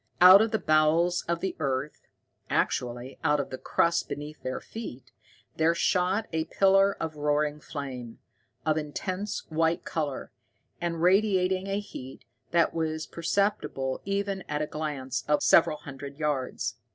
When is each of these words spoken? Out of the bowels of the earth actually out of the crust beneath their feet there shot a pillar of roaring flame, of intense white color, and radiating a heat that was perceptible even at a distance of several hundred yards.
Out 0.19 0.41
of 0.41 0.49
the 0.49 0.57
bowels 0.57 1.21
of 1.27 1.41
the 1.41 1.55
earth 1.59 2.07
actually 2.49 3.19
out 3.23 3.39
of 3.39 3.51
the 3.51 3.59
crust 3.59 4.09
beneath 4.09 4.41
their 4.41 4.59
feet 4.59 5.11
there 5.57 5.75
shot 5.75 6.25
a 6.33 6.45
pillar 6.45 6.97
of 6.99 7.17
roaring 7.17 7.59
flame, 7.59 8.17
of 8.65 8.79
intense 8.79 9.45
white 9.49 9.85
color, 9.85 10.31
and 10.81 11.03
radiating 11.03 11.67
a 11.67 11.79
heat 11.79 12.25
that 12.49 12.73
was 12.73 13.05
perceptible 13.05 14.01
even 14.03 14.41
at 14.49 14.59
a 14.63 14.65
distance 14.65 15.23
of 15.27 15.43
several 15.43 15.77
hundred 15.77 16.17
yards. 16.17 16.77